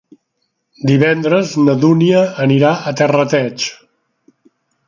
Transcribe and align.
Divendres 0.91 1.51
na 1.67 1.77
Dúnia 1.85 2.25
anirà 2.47 2.75
a 2.93 2.97
Terrateig. 3.03 3.71